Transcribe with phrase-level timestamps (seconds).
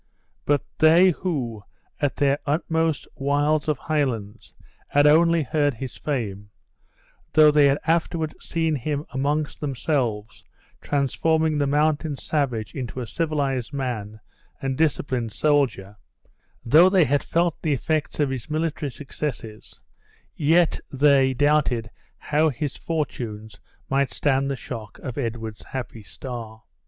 [0.45, 1.63] But they who,
[2.01, 4.55] at their utmost wilds of Highlands,
[4.87, 6.49] had only heard his fame;
[7.33, 10.43] though they had afterward seen him amongst themselves,
[10.81, 14.19] transforming the mountain savage into a civilized man
[14.59, 15.97] and disciplined soldier;
[16.65, 19.81] though they had felt the effects of his military successes;
[20.35, 26.63] yet they doubted how his fortunes might stand the shock of Edward's happy star.